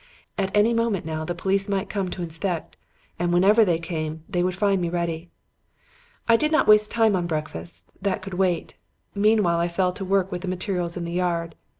At 0.35 0.49
any 0.57 0.73
moment 0.73 1.05
now, 1.05 1.25
the 1.25 1.35
police 1.35 1.69
might 1.69 1.87
come 1.87 2.09
to 2.09 2.23
inspect, 2.23 2.75
and 3.19 3.31
whenever 3.31 3.63
they 3.63 3.77
came, 3.77 4.23
they 4.27 4.41
would 4.41 4.55
find 4.55 4.81
me 4.81 4.89
ready. 4.89 5.29
"I 6.27 6.37
did 6.37 6.51
not 6.51 6.67
waste 6.67 6.89
time 6.89 7.15
on 7.15 7.27
breakfast. 7.27 7.91
That 8.01 8.23
could 8.23 8.33
wait. 8.33 8.73
Meanwhile 9.13 9.59
I 9.59 9.67
fell 9.67 9.91
to 9.91 10.03
work 10.03 10.31
with 10.31 10.41
the 10.41 10.47
materials 10.47 10.97
in 10.97 11.03
the 11.05 11.11
yard. 11.11 11.53